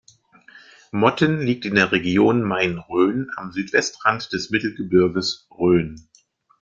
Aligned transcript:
Motten 0.91 1.41
liegt 1.43 1.63
in 1.63 1.75
der 1.75 1.91
Region 1.91 2.41
Main-Rhön 2.41 3.29
am 3.35 3.51
Südwestrand 3.51 4.33
des 4.33 4.49
Mittelgebirges 4.49 5.47
Rhön. 5.55 6.07